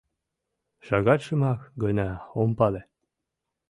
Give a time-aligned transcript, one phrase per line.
[0.85, 2.09] Шагатшымак гына
[2.41, 2.81] ом пале.